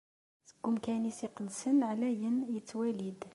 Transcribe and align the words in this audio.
Seg 0.49 0.65
umkan-is 0.67 1.19
iqedsen, 1.27 1.77
ɛlayen, 1.91 2.37
ittwali-d. 2.57 3.21